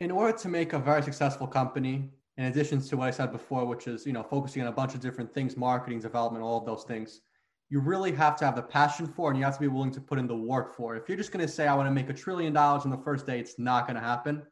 [0.00, 3.64] in order to make a very successful company, in addition to what I said before,
[3.64, 6.66] which is you know focusing on a bunch of different things, marketing, development, all of
[6.66, 7.20] those things,
[7.68, 10.00] you really have to have the passion for, and you have to be willing to
[10.00, 10.96] put in the work for.
[10.96, 12.98] If you're just going to say I want to make a trillion dollars on the
[12.98, 14.42] first day, it's not going to happen.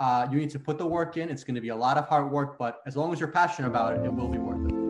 [0.00, 1.28] Uh, you need to put the work in.
[1.28, 3.68] It's going to be a lot of hard work, but as long as you're passionate
[3.68, 4.83] about it, it will be worth it.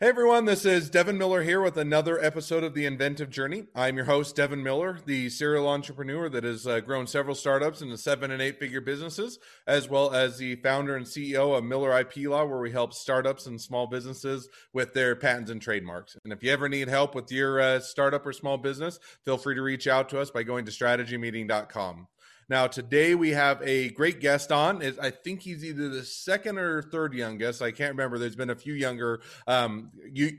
[0.00, 3.64] Hey everyone, this is Devin Miller here with another episode of The Inventive Journey.
[3.74, 7.98] I'm your host, Devin Miller, the serial entrepreneur that has uh, grown several startups into
[7.98, 12.28] seven and eight figure businesses, as well as the founder and CEO of Miller IP
[12.28, 16.16] Law, where we help startups and small businesses with their patents and trademarks.
[16.22, 19.56] And if you ever need help with your uh, startup or small business, feel free
[19.56, 22.06] to reach out to us by going to strategymeeting.com.
[22.48, 24.82] Now, today we have a great guest on.
[25.02, 27.60] I think he's either the second or third youngest.
[27.60, 28.18] I can't remember.
[28.18, 29.90] There's been a few younger, um,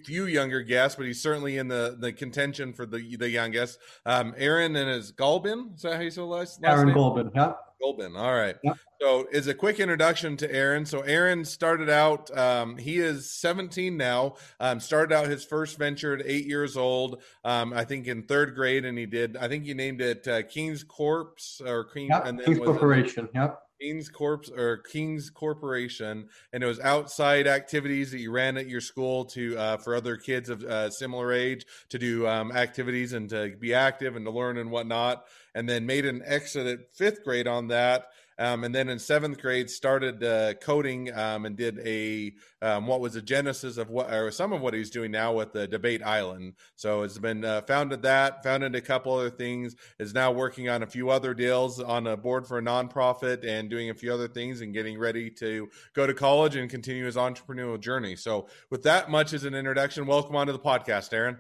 [0.06, 3.80] few younger guests, but he's certainly in the, the contention for the the youngest.
[4.06, 5.76] Um, Aaron and his Gulbin.
[5.76, 6.62] Is that how you say last?
[6.64, 6.96] last Aaron name?
[6.96, 7.32] Gulbin.
[7.36, 7.54] Yeah.
[7.82, 8.18] Golbin.
[8.18, 8.56] All right.
[8.64, 8.78] Yep.
[9.02, 12.36] So, is a quick introduction to Aaron, so Aaron started out.
[12.38, 14.36] Um, he is 17 now.
[14.60, 17.22] Um, started out his first venture at eight years old.
[17.46, 19.38] Um, I think in third grade, and he did.
[19.38, 22.26] I think he named it uh, King's Corpse or King, yep.
[22.26, 23.26] and then King's Corporation.
[23.26, 23.62] It, yep.
[23.80, 28.82] King's Corp or King's Corporation, and it was outside activities that you ran at your
[28.82, 33.30] school to uh, for other kids of uh, similar age to do um, activities and
[33.30, 35.26] to be active and to learn and whatnot.
[35.56, 38.06] And then made an exit at fifth grade on that,
[38.40, 43.02] um, and then in seventh grade started uh, coding um, and did a um, what
[43.02, 46.02] was the genesis of what or some of what he's doing now with the Debate
[46.02, 46.54] Island.
[46.78, 49.76] So it's been uh, founded that, founded a couple other things.
[50.00, 53.70] Is now working on a few other deals on a board for a nonprofit and
[53.70, 57.18] doing a few other things and getting ready to go to college and continue his
[57.18, 58.16] entrepreneurial journey.
[58.16, 61.40] So with that much as an introduction, welcome onto the podcast, Aaron.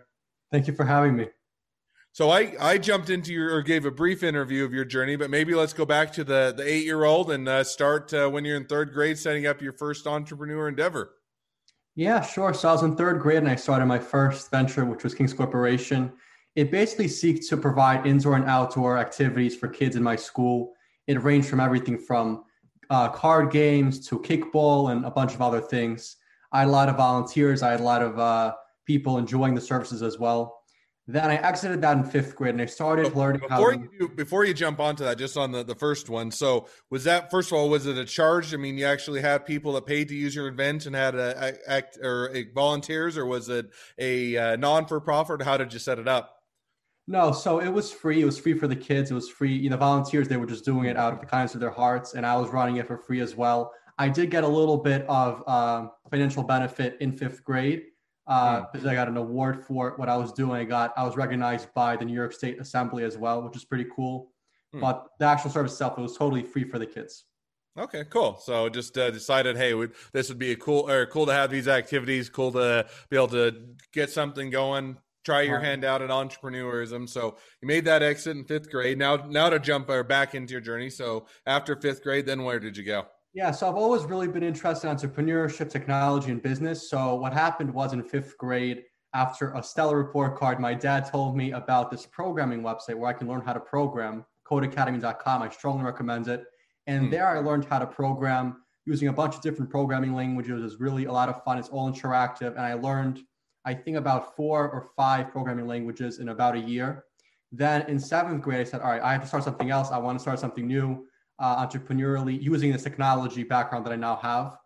[0.51, 1.29] Thank you for having me.
[2.11, 5.29] So I, I jumped into your or gave a brief interview of your journey, but
[5.29, 8.43] maybe let's go back to the the eight year old and uh, start uh, when
[8.45, 11.11] you're in third grade, setting up your first entrepreneur endeavor.
[11.95, 12.53] Yeah, sure.
[12.53, 15.33] So I was in third grade and I started my first venture, which was King's
[15.33, 16.11] Corporation.
[16.55, 20.73] It basically seeks to provide indoor and outdoor activities for kids in my school.
[21.07, 22.43] It ranged from everything from
[22.89, 26.17] uh, card games to kickball and a bunch of other things.
[26.51, 27.61] I had a lot of volunteers.
[27.61, 28.55] I had a lot of uh,
[28.85, 30.58] people enjoying the services as well.
[31.11, 33.79] Then I exited that in fifth grade and I started learning before how.
[33.79, 36.29] You do, before you jump onto that, just on the, the first one.
[36.29, 38.53] So, was that, first of all, was it a charge?
[38.53, 41.47] I mean, you actually had people that paid to use your event and had a,
[41.47, 45.41] a act or a volunteers, or was it a, a uh, non for profit?
[45.41, 46.35] How did you set it up?
[47.07, 48.21] No, so it was free.
[48.21, 49.09] It was free for the kids.
[49.09, 49.55] It was free.
[49.55, 52.13] You know, volunteers, they were just doing it out of the kindness of their hearts.
[52.13, 53.71] And I was running it for free as well.
[53.97, 57.85] I did get a little bit of um, financial benefit in fifth grade
[58.29, 60.61] uh, because I got an award for what I was doing.
[60.61, 63.65] I got I was recognized by the New York State Assembly as well, which is
[63.65, 64.31] pretty cool.
[64.71, 64.81] Hmm.
[64.81, 67.25] But the actual service itself it was totally free for the kids.
[67.77, 68.37] Okay, cool.
[68.43, 71.49] So just uh, decided, hey, we, this would be a cool or cool to have
[71.49, 73.55] these activities, cool to be able to
[73.93, 77.07] get something going, try your hand out at entrepreneurism.
[77.07, 78.97] So you made that exit in fifth grade.
[78.97, 80.89] Now, now to jump or back into your journey.
[80.89, 83.05] So after fifth grade, then where did you go?
[83.33, 86.89] Yeah, so I've always really been interested in entrepreneurship, technology, and business.
[86.89, 91.35] So what happened was in fifth grade, after a stellar report card, my dad told
[91.35, 95.41] me about this programming website where I can learn how to program, codecademy.com.
[95.41, 96.43] I strongly recommend it.
[96.87, 97.09] And hmm.
[97.11, 100.59] there I learned how to program using a bunch of different programming languages.
[100.59, 101.59] It was really a lot of fun.
[101.59, 102.51] It's all interactive.
[102.51, 103.19] And I learned,
[103.65, 107.05] I think, about four or five programming languages in about a year.
[107.51, 109.91] Then in seventh grade, I said, all right, I have to start something else.
[109.91, 111.05] I want to start something new
[111.39, 114.57] uh, entrepreneurially using this technology background that I now have.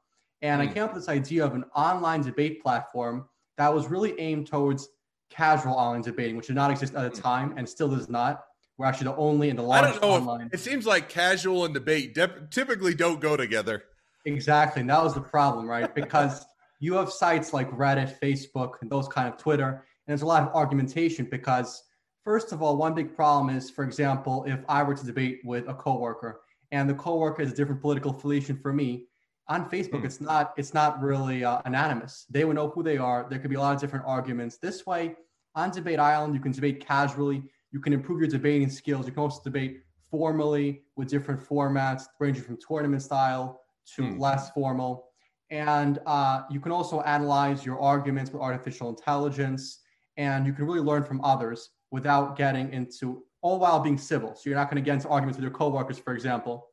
[0.41, 0.63] And mm.
[0.63, 0.73] I hmm.
[0.73, 4.89] came up with this idea of an online debate platform that was really aimed towards
[5.29, 7.23] casual online debating, which did not exist at the hmm.
[7.23, 8.43] time and still does not.
[8.77, 10.49] We're actually the only and the largest online.
[10.51, 13.83] It seems like casual and debate de- typically don't go together.
[14.25, 14.81] Exactly.
[14.81, 15.93] And that was the problem, right?
[15.93, 16.45] Because
[16.79, 20.43] you have sites like Reddit, Facebook, and those kind of Twitter, and there's a lot
[20.43, 21.83] of argumentation because,
[22.23, 25.67] first of all, one big problem is, for example, if I were to debate with
[25.69, 26.41] a coworker
[26.73, 29.05] and the coworker has a different political affiliation for me.
[29.47, 30.05] On facebook mm.
[30.05, 32.25] it's not it's not really uh, anonymous.
[32.29, 33.27] They would know who they are.
[33.29, 34.57] There could be a lot of different arguments.
[34.57, 35.15] This way
[35.55, 37.43] on debate island you can debate casually.
[37.71, 39.05] You can improve your debating skills.
[39.05, 43.61] You can also debate formally with different formats ranging from tournament style
[43.95, 44.19] to mm.
[44.19, 45.09] less formal.
[45.51, 49.79] And uh, you can also analyze your arguments with artificial intelligence
[50.17, 54.33] and you can really learn from others without getting into all while being civil.
[54.35, 56.69] So you're not going to get into arguments with your coworkers, for example.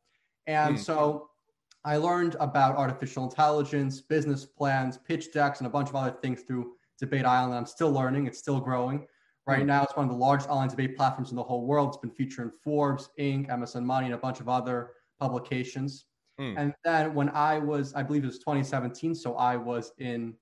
[0.47, 0.79] And mm.
[0.79, 1.29] so
[1.85, 6.43] I learned about artificial intelligence, business plans, pitch decks, and a bunch of other things
[6.43, 7.55] through Debate Island.
[7.55, 9.07] I'm still learning, it's still growing.
[9.47, 9.67] Right mm.
[9.67, 11.89] now, it's one of the largest online debate platforms in the whole world.
[11.89, 16.05] It's been featured in Forbes, Inc., MSN Money, and a bunch of other publications.
[16.41, 16.55] Mm.
[16.57, 20.35] And then when I was, I believe it was 2017, so I was in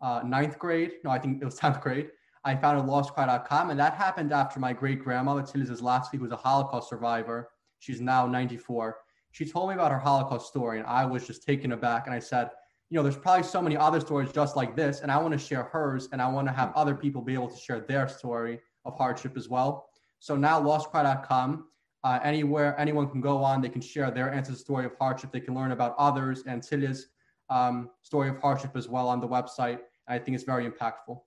[0.00, 0.92] uh, ninth grade.
[1.04, 2.10] No, I think it was 10th grade.
[2.44, 6.36] I founded lostcry.com, and that happened after my great grandmother, Tilly Zaslavsky, who was a
[6.36, 7.48] Holocaust survivor.
[7.78, 8.98] She's now 94.
[9.32, 12.06] She told me about her Holocaust story, and I was just taken aback.
[12.06, 12.50] And I said,
[12.90, 15.38] you know, there's probably so many other stories just like this, and I want to
[15.38, 18.60] share hers, and I want to have other people be able to share their story
[18.84, 19.88] of hardship as well.
[20.20, 21.66] So now, lostcry.com,
[22.04, 25.32] uh, anywhere anyone can go on, they can share their answer story of hardship.
[25.32, 27.08] They can learn about others and Tilly's
[27.48, 29.78] um, story of hardship as well on the website.
[30.06, 31.18] I think it's very impactful.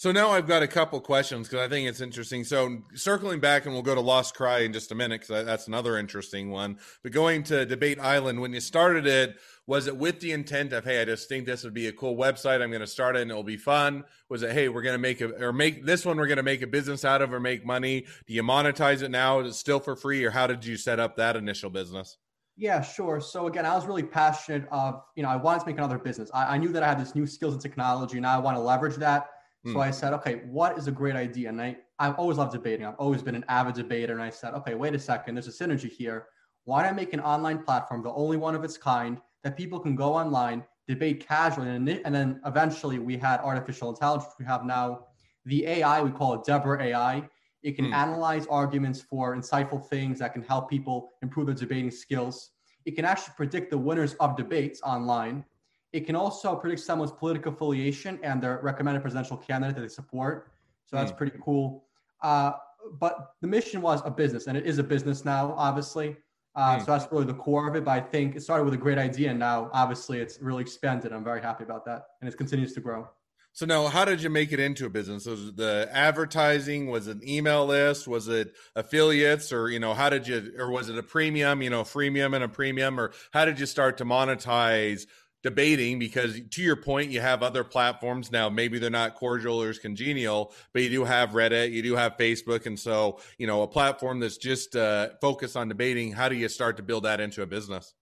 [0.00, 2.42] So now I've got a couple questions because I think it's interesting.
[2.42, 5.68] So circling back, and we'll go to Lost Cry in just a minute because that's
[5.68, 6.78] another interesting one.
[7.02, 9.36] But going to Debate Island, when you started it,
[9.66, 12.16] was it with the intent of, hey, I just think this would be a cool
[12.16, 12.62] website.
[12.62, 14.04] I'm going to start it and it'll be fun.
[14.30, 16.42] Was it, hey, we're going to make it or make this one, we're going to
[16.42, 18.06] make a business out of or make money?
[18.26, 19.40] Do you monetize it now?
[19.40, 22.16] Is it still for free, or how did you set up that initial business?
[22.56, 23.20] Yeah, sure.
[23.20, 26.30] So again, I was really passionate of, you know, I wanted to make another business.
[26.32, 28.62] I, I knew that I had this new skills and technology, and I want to
[28.62, 29.28] leverage that
[29.66, 29.82] so mm.
[29.82, 31.50] I said, okay, what is a great idea?
[31.50, 32.86] And I, I've always loved debating.
[32.86, 34.14] I've always been an avid debater.
[34.14, 36.28] And I said, okay, wait a second, there's a synergy here.
[36.64, 39.78] Why don't I make an online platform, the only one of its kind, that people
[39.78, 44.32] can go online, debate casually, and, and then eventually we had artificial intelligence.
[44.38, 45.06] We have now
[45.44, 47.28] the AI, we call it Deborah AI.
[47.62, 47.94] It can mm.
[47.94, 52.50] analyze arguments for insightful things that can help people improve their debating skills.
[52.86, 55.44] It can actually predict the winners of debates online.
[55.92, 60.52] It can also predict someone's political affiliation and their recommended presidential candidate that they support.
[60.86, 61.16] So that's mm.
[61.16, 61.84] pretty cool.
[62.22, 62.52] Uh,
[62.98, 66.16] but the mission was a business, and it is a business now, obviously.
[66.54, 66.80] Uh, mm.
[66.80, 67.84] So that's really the core of it.
[67.84, 71.12] But I think it started with a great idea, and now obviously it's really expanded.
[71.12, 73.08] I'm very happy about that, and it continues to grow.
[73.52, 75.26] So now, how did you make it into a business?
[75.26, 76.88] Was the advertising?
[76.88, 78.06] Was it an email list?
[78.06, 79.52] Was it affiliates?
[79.52, 80.52] Or you know, how did you?
[80.56, 81.60] Or was it a premium?
[81.60, 83.00] You know, freemium and a premium?
[83.00, 85.06] Or how did you start to monetize
[85.42, 88.30] debating because to your point you have other platforms.
[88.30, 91.96] Now maybe they're not cordial or as congenial but you do have reddit you do
[91.96, 92.66] have facebook.
[92.66, 96.48] And so you know a platform that's just uh, focused on debating how do you
[96.48, 97.94] start to build that into a business?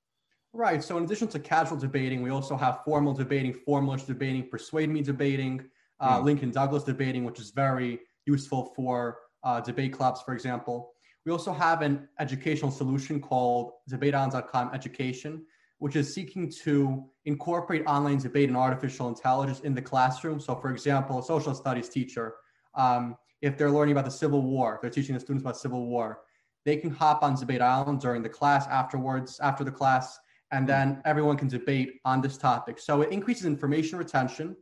[0.52, 0.82] Right.
[0.82, 5.02] So in addition to casual debating we also have formal debating formalist debating persuade me
[5.02, 5.64] debating
[6.00, 6.24] uh, mm.
[6.24, 10.92] lincoln douglas debating which is very useful for uh, debate clubs for example.
[11.24, 15.44] We also have an educational solution called debateisland.com education
[15.78, 20.40] which is seeking to incorporate online debate and artificial intelligence in the classroom.
[20.40, 22.34] So, for example, a social studies teacher,
[22.74, 26.20] um, if they're learning about the Civil War, they're teaching the students about Civil War,
[26.64, 30.18] they can hop on Debate Island during the class afterwards, after the class,
[30.50, 32.78] and then everyone can debate on this topic.
[32.78, 34.56] So it increases information retention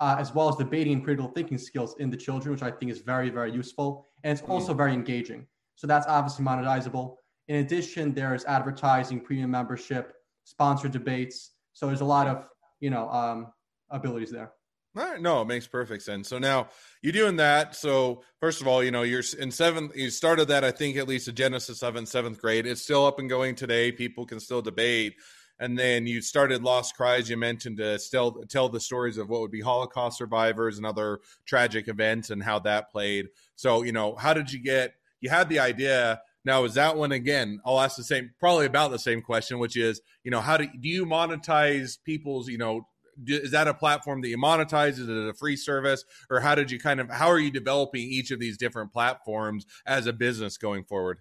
[0.00, 2.92] uh, as well as debating and critical thinking skills in the children, which I think
[2.92, 4.06] is very, very useful.
[4.22, 5.46] And it's also very engaging.
[5.76, 7.16] So that's obviously monetizable.
[7.48, 10.14] In addition, there's advertising, premium membership,
[10.48, 11.50] sponsored debates.
[11.74, 12.44] So there's a lot of
[12.80, 13.52] you know um,
[13.90, 14.52] abilities there.
[14.96, 16.28] All right, no, it makes perfect sense.
[16.28, 16.68] So now
[17.02, 17.76] you're doing that.
[17.76, 19.94] So first of all, you know you're in seventh.
[19.94, 22.66] You started that, I think, at least a genesis of in seventh grade.
[22.66, 23.92] It's still up and going today.
[23.92, 25.14] People can still debate.
[25.60, 27.28] And then you started Lost Cries.
[27.28, 31.20] You mentioned to still tell the stories of what would be Holocaust survivors and other
[31.44, 33.28] tragic events and how that played.
[33.56, 34.94] So you know, how did you get?
[35.20, 37.60] You had the idea now, is that one again?
[37.64, 40.66] I'll ask the same, probably about the same question, which is, you know, how do
[40.80, 42.86] do you monetize people's, you know,
[43.26, 44.92] is that a platform that you monetize?
[44.92, 48.02] Is it a free service, or how did you kind of how are you developing
[48.02, 51.18] each of these different platforms as a business going forward?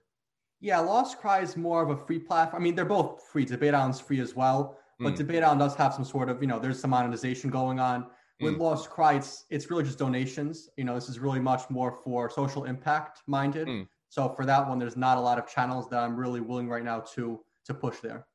[0.59, 2.62] Yeah, Lost Cry is more of a free platform.
[2.62, 3.45] I mean, they're both free.
[3.45, 5.17] Debate Island's free as well, but mm.
[5.17, 8.07] Debate Island does have some sort of, you know, there's some monetization going on.
[8.39, 8.59] With mm.
[8.59, 10.69] Lost Cry, it's, it's really just donations.
[10.77, 13.67] You know, this is really much more for social impact minded.
[13.67, 13.88] Mm.
[14.10, 16.84] So for that one, there's not a lot of channels that I'm really willing right
[16.84, 18.26] now to to push there.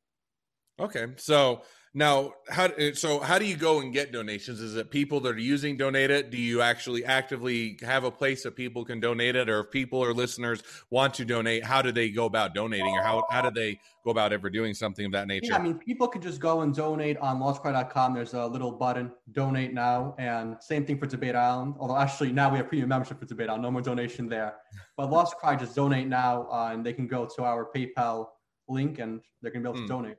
[0.78, 1.62] Okay, so
[1.94, 4.60] now how so how do you go and get donations?
[4.60, 6.30] Is it people that are using donate it?
[6.30, 9.98] Do you actually actively have a place that people can donate it, or if people
[9.98, 13.50] or listeners want to donate, how do they go about donating, or how how do
[13.50, 15.48] they go about ever doing something of that nature?
[15.50, 18.14] Yeah, I mean, people can just go and donate on lostcry.com.
[18.14, 21.74] There's a little button, donate now, and same thing for Debate Island.
[21.78, 24.54] Although actually now we have premium membership for Debate Island, no more donation there.
[24.96, 28.28] But Lost Cry just donate now, uh, and they can go to our PayPal
[28.68, 29.88] link, and they're gonna be able to mm.
[29.88, 30.16] donate.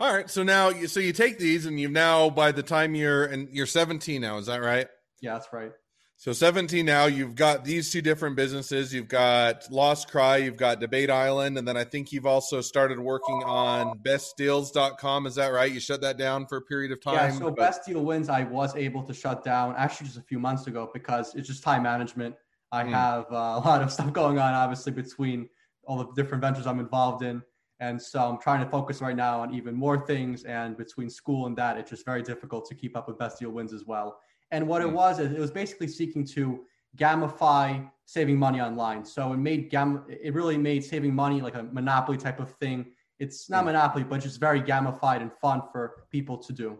[0.00, 2.94] All right, so now you so you take these, and you've now by the time
[2.94, 4.88] you're and you're 17 now, is that right?
[5.20, 5.72] Yeah, that's right.
[6.16, 8.94] So 17 now, you've got these two different businesses.
[8.94, 12.98] You've got Lost Cry, you've got Debate Island, and then I think you've also started
[12.98, 15.26] working on bestdeals.com.
[15.26, 15.70] Is that right?
[15.70, 17.14] You shut that down for a period of time?
[17.14, 20.22] Yeah, so but- Best Deal Wins, I was able to shut down actually just a
[20.22, 22.34] few months ago because it's just time management.
[22.72, 22.90] I mm.
[22.90, 25.48] have uh, a lot of stuff going on, obviously, between
[25.84, 27.42] all the different ventures I'm involved in.
[27.80, 30.44] And so I'm trying to focus right now on even more things.
[30.44, 33.50] And between school and that, it's just very difficult to keep up with Best Deal
[33.50, 34.20] Wins as well.
[34.50, 34.94] And what it hmm.
[34.94, 36.60] was is it was basically seeking to
[36.96, 39.04] gamify saving money online.
[39.04, 42.86] So it made gam it really made saving money like a monopoly type of thing.
[43.18, 43.66] It's not mm.
[43.66, 46.78] monopoly, but just very gamified and fun for people to do.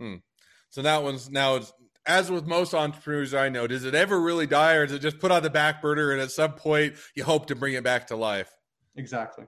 [0.00, 0.20] Mm.
[0.70, 1.72] So that one's now it's
[2.06, 5.18] as with most entrepreneurs I know, does it ever really die or is it just
[5.18, 8.08] put on the back burner and at some point you hope to bring it back
[8.08, 8.50] to life?
[8.96, 9.46] Exactly.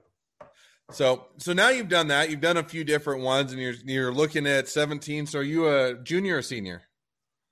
[0.91, 2.29] So so now you've done that.
[2.29, 5.27] You've done a few different ones and you're you're looking at 17.
[5.27, 6.83] So are you a junior or senior?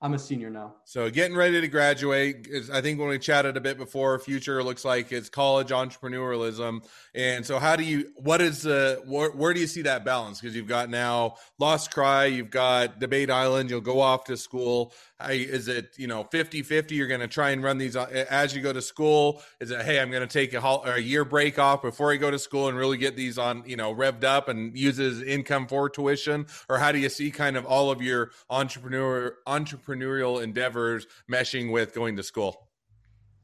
[0.00, 0.76] I'm a senior now.
[0.84, 2.48] So getting ready to graduate.
[2.72, 6.86] I think when we chatted a bit before, future looks like it's college entrepreneurialism.
[7.16, 8.12] And so, how do you?
[8.14, 9.02] What is the?
[9.06, 10.40] Where, where do you see that balance?
[10.40, 13.70] Because you've got now Lost Cry, you've got Debate Island.
[13.70, 14.92] You'll go off to school.
[15.20, 18.24] How, is it you know 50 50 you're going to try and run these uh,
[18.30, 21.24] as you go to school is it hey i'm going to take a, a year
[21.24, 24.22] break off before i go to school and really get these on you know revved
[24.22, 27.90] up and use as income for tuition or how do you see kind of all
[27.90, 32.68] of your entrepreneur entrepreneurial endeavors meshing with going to school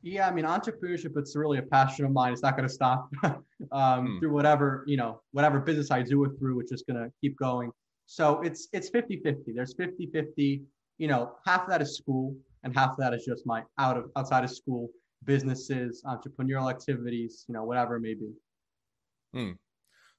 [0.07, 2.35] yeah, I mean, entrepreneurship, it's really a passion of mine.
[2.35, 3.09] It's not going to stop
[3.73, 4.19] um, hmm.
[4.19, 7.39] through whatever, you know, whatever business I do it through, it's just going to keep
[7.39, 7.71] going.
[8.05, 9.53] So it's, it's 50, 50.
[9.53, 10.63] There's 50, 50
[10.99, 14.45] you know, half that is school and half that is just my out of outside
[14.45, 14.91] of school
[15.25, 18.33] businesses, entrepreneurial activities, you know, whatever it may be.
[19.33, 19.53] Hmm.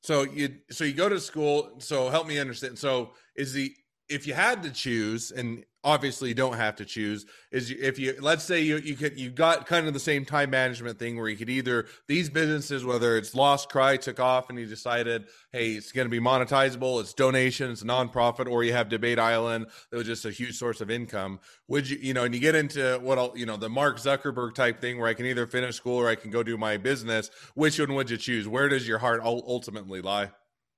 [0.01, 1.75] So you so you go to school.
[1.79, 2.77] So help me understand.
[2.77, 3.75] So is the
[4.09, 8.15] if you had to choose, and obviously you don't have to choose is if you
[8.19, 11.29] let's say you you could you got kind of the same time management thing where
[11.29, 15.73] you could either these businesses whether it's lost cry took off and you decided hey
[15.73, 19.97] it's going to be monetizable it's donation it's nonprofit or you have debate island that
[19.97, 22.99] was just a huge source of income would you you know and you get into
[23.03, 25.97] what I'll, you know the mark zuckerberg type thing where i can either finish school
[25.97, 28.47] or i can go do my business which one would you choose?
[28.47, 30.31] Where does your heart ultimately lie?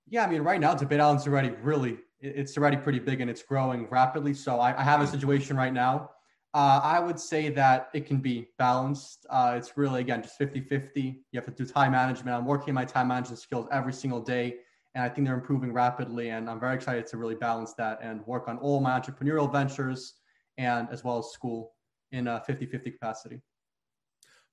[0.10, 3.44] Yeah i mean right now debate island's already really it's already pretty big and it's
[3.44, 4.34] growing rapidly.
[4.34, 6.12] So I, I have a situation right now.
[6.54, 9.26] Uh, I would say that it can be balanced.
[9.30, 11.02] Uh, it's really, again, just 50 50.
[11.02, 12.36] You have to do time management.
[12.36, 14.56] I'm working my time management skills every single day,
[14.96, 16.30] and I think they're improving rapidly.
[16.30, 20.16] And I'm very excited to really balance that and work on all my entrepreneurial ventures
[20.58, 21.74] and as well as school
[22.12, 23.42] in a 50 50 capacity.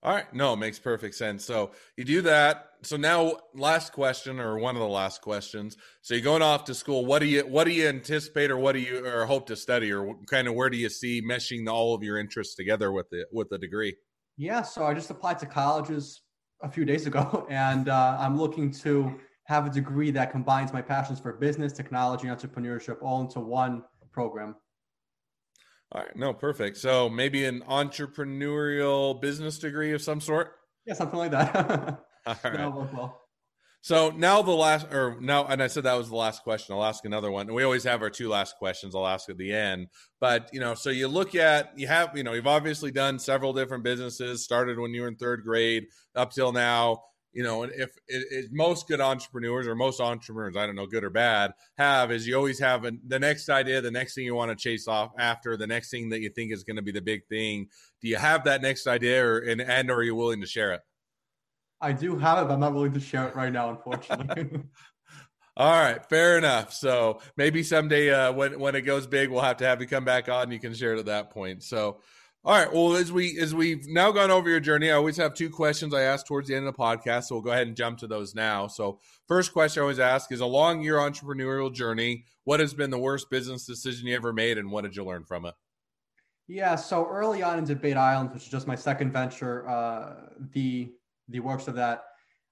[0.05, 0.33] All right.
[0.35, 1.47] No, it makes perfect sense.
[1.47, 2.73] So you do that.
[2.83, 5.79] So now last question or one of the last questions.
[6.03, 7.07] So you're going off to school.
[7.07, 9.91] What do you what do you anticipate or what do you or hope to study
[9.91, 13.25] or kind of where do you see meshing all of your interests together with the
[13.33, 13.97] with the degree?
[14.37, 16.21] Yeah, so I just applied to colleges
[16.63, 20.83] a few days ago and uh, I'm looking to have a degree that combines my
[20.83, 23.83] passions for business, technology, entrepreneurship all into one
[24.13, 24.55] program.
[25.95, 26.77] All right, no, perfect.
[26.77, 30.53] So maybe an entrepreneurial business degree of some sort.
[30.87, 32.05] Yeah, something like that.
[32.27, 32.75] All right.
[32.75, 33.21] well.
[33.81, 36.75] So now the last, or now, and I said that was the last question.
[36.75, 37.47] I'll ask another one.
[37.47, 38.95] And we always have our two last questions.
[38.95, 39.89] I'll ask at the end.
[40.21, 43.53] But you know, so you look at, you have, you know, you've obviously done several
[43.53, 44.43] different businesses.
[44.43, 45.85] Started when you were in third grade
[46.17, 47.03] up till now
[47.35, 50.87] you know, and if it, it, most good entrepreneurs or most entrepreneurs, I don't know,
[50.87, 54.25] good or bad, have is you always have a, the next idea, the next thing
[54.25, 56.83] you want to chase off after, the next thing that you think is going to
[56.83, 57.67] be the big thing.
[58.01, 60.73] Do you have that next idea, or and, and or are you willing to share
[60.73, 60.81] it?
[61.81, 64.63] I do have it, but I'm not willing to share it right now, unfortunately.
[65.57, 66.73] All right, fair enough.
[66.73, 70.05] So maybe someday uh, when when it goes big, we'll have to have you come
[70.05, 70.45] back on.
[70.45, 71.63] and You can share it at that point.
[71.63, 72.01] So
[72.47, 72.71] all right.
[72.71, 75.95] Well, as we as we've now gone over your journey, I always have two questions
[75.95, 77.25] I ask towards the end of the podcast.
[77.25, 78.67] So we'll go ahead and jump to those now.
[78.67, 82.99] So, first question I always ask is: Along your entrepreneurial journey, what has been the
[82.99, 85.55] worst business decision you ever made, and what did you learn from it?
[86.47, 86.77] Yeah.
[86.77, 90.93] So early on in Debate Island, which is just my second venture, uh, the
[91.31, 92.05] the works of that,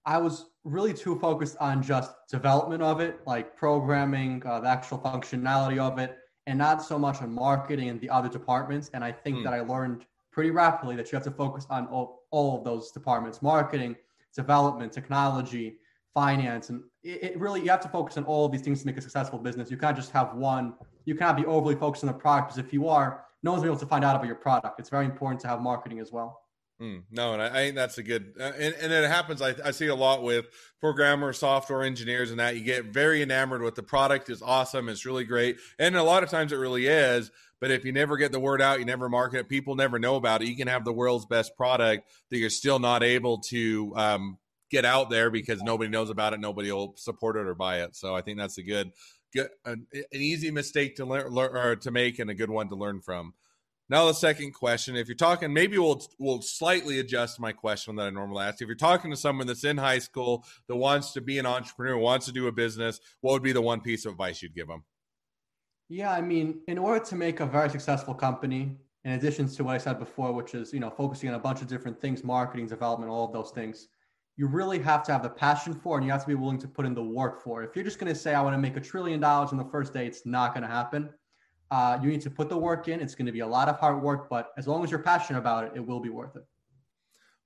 [0.06, 5.00] I was really too focused on just development of it, like programming, uh, the actual
[5.00, 8.90] functionality of it and not so much on marketing and the other departments.
[8.94, 9.44] And I think mm.
[9.44, 12.90] that I learned pretty rapidly that you have to focus on all, all of those
[12.90, 13.96] departments marketing,
[14.34, 15.76] development, technology,
[16.14, 16.70] finance.
[16.70, 18.96] And it, it, really, you have to focus on all of these things to make
[18.96, 19.70] a successful business.
[19.70, 20.74] You can't just have one.
[21.04, 23.76] You cannot be overly focused on the product because if you are, no one's able
[23.76, 24.78] to find out about your product.
[24.78, 26.41] It's very important to have marketing as well.
[26.82, 29.40] Mm, no, and I, I, think that's a good, uh, and, and it happens.
[29.40, 30.46] I, I see a lot with
[30.80, 35.06] programmers, software engineers, and that you get very enamored with the product is awesome, it's
[35.06, 37.30] really great, and a lot of times it really is.
[37.60, 40.16] But if you never get the word out, you never market it, people never know
[40.16, 40.48] about it.
[40.48, 44.84] You can have the world's best product that you're still not able to um, get
[44.84, 47.94] out there because nobody knows about it, nobody will support it or buy it.
[47.94, 48.90] So I think that's a good,
[49.32, 52.74] good an, an easy mistake to learn or to make and a good one to
[52.74, 53.34] learn from.
[53.88, 58.06] Now the second question, if you're talking, maybe we'll we'll slightly adjust my question that
[58.06, 58.62] I normally ask.
[58.62, 61.98] If you're talking to someone that's in high school that wants to be an entrepreneur,
[61.98, 64.68] wants to do a business, what would be the one piece of advice you'd give
[64.68, 64.84] them?
[65.88, 69.74] Yeah, I mean, in order to make a very successful company, in addition to what
[69.74, 72.68] I said before, which is you know focusing on a bunch of different things, marketing,
[72.68, 73.88] development, all of those things,
[74.36, 76.68] you really have to have the passion for, and you have to be willing to
[76.68, 77.62] put in the work for.
[77.62, 79.64] If you're just going to say I want to make a trillion dollars on the
[79.64, 81.10] first day, it's not going to happen.
[81.72, 83.00] Uh, you need to put the work in.
[83.00, 85.38] It's going to be a lot of hard work, but as long as you're passionate
[85.38, 86.44] about it, it will be worth it.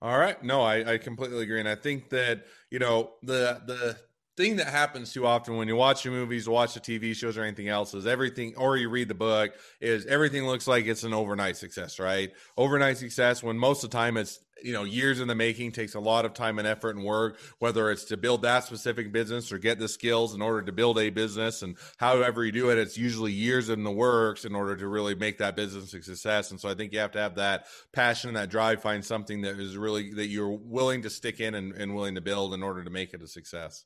[0.02, 0.42] All right.
[0.42, 1.60] No, I, I completely agree.
[1.60, 3.96] And I think that, you know, the the
[4.36, 7.42] thing that happens too often when you watch your movies, watch the TV shows, or
[7.42, 11.14] anything else is everything, or you read the book, is everything looks like it's an
[11.14, 12.32] overnight success, right?
[12.56, 15.94] Overnight success when most of the time it's you know years in the making takes
[15.94, 19.52] a lot of time and effort and work whether it's to build that specific business
[19.52, 22.78] or get the skills in order to build a business and however you do it
[22.78, 26.50] it's usually years in the works in order to really make that business a success
[26.50, 29.42] and so i think you have to have that passion and that drive find something
[29.42, 32.62] that is really that you're willing to stick in and, and willing to build in
[32.62, 33.84] order to make it a success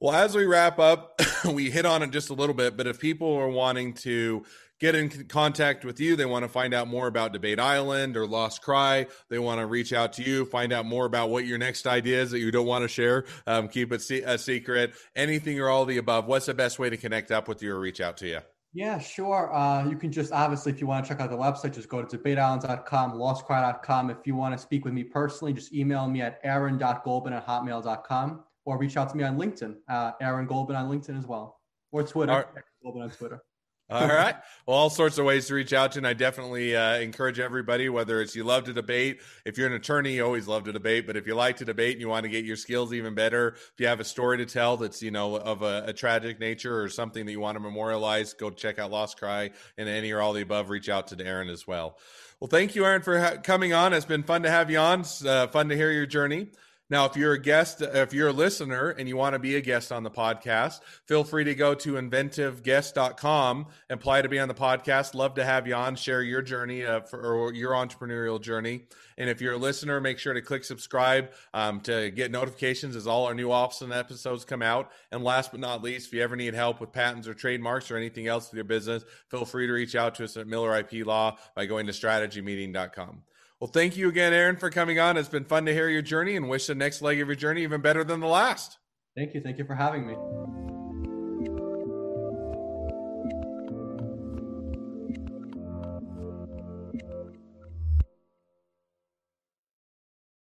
[0.00, 3.00] well, as we wrap up, we hit on it just a little bit, but if
[3.00, 4.44] people are wanting to
[4.78, 8.26] get in contact with you, they want to find out more about Debate Island or
[8.26, 11.56] Lost Cry, they want to reach out to you, find out more about what your
[11.56, 15.58] next idea is that you don't want to share, um, keep it a secret, anything
[15.58, 18.00] or all the above, what's the best way to connect up with you or reach
[18.00, 18.40] out to you?
[18.74, 19.54] Yeah, sure.
[19.54, 22.02] Uh, you can just obviously, if you want to check out the website, just go
[22.02, 24.10] to debateisland.com, lostcry.com.
[24.10, 28.44] If you want to speak with me personally, just email me at aaron.golbin at hotmail.com
[28.66, 31.60] or reach out to me on LinkedIn, uh, Aaron Golbin on LinkedIn as well,
[31.92, 32.46] or Twitter, right.
[32.84, 33.40] Golbin on Twitter.
[33.88, 34.34] all right.
[34.66, 37.88] Well, all sorts of ways to reach out to, and I definitely uh, encourage everybody.
[37.88, 41.06] Whether it's you love to debate, if you're an attorney, you always love to debate.
[41.06, 43.50] But if you like to debate and you want to get your skills even better,
[43.50, 46.80] if you have a story to tell that's you know of a, a tragic nature
[46.82, 50.20] or something that you want to memorialize, go check out Lost Cry and any or
[50.20, 50.68] all the above.
[50.68, 51.96] Reach out to Aaron as well.
[52.40, 53.92] Well, thank you, Aaron, for ha- coming on.
[53.92, 55.00] It's been fun to have you on.
[55.00, 56.48] It's, uh, fun to hear your journey.
[56.88, 59.60] Now, if you're a guest, if you're a listener and you want to be a
[59.60, 64.46] guest on the podcast, feel free to go to inventiveguest.com and apply to be on
[64.46, 65.14] the podcast.
[65.14, 68.84] Love to have you on, share your journey uh, for, or your entrepreneurial journey.
[69.18, 73.08] And if you're a listener, make sure to click subscribe um, to get notifications as
[73.08, 74.92] all our new awesome episodes come out.
[75.10, 77.96] And last but not least, if you ever need help with patents or trademarks or
[77.96, 81.04] anything else with your business, feel free to reach out to us at Miller IP
[81.04, 83.22] Law by going to strategymeeting.com.
[83.60, 85.16] Well, thank you again, Aaron, for coming on.
[85.16, 87.62] It's been fun to hear your journey and wish the next leg of your journey
[87.62, 88.78] even better than the last.
[89.16, 89.40] Thank you.
[89.40, 90.75] Thank you for having me.